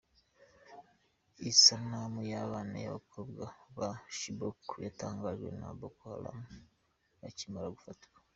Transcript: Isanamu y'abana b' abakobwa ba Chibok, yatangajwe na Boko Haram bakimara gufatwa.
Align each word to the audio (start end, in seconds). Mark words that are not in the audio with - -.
Isanamu 1.51 2.19
y'abana 2.31 2.75
b' 2.83 2.89
abakobwa 2.91 3.45
ba 3.77 3.89
Chibok, 4.17 4.59
yatangajwe 4.85 5.49
na 5.59 5.67
Boko 5.79 6.03
Haram 6.13 6.39
bakimara 7.21 7.67
gufatwa. 7.77 8.15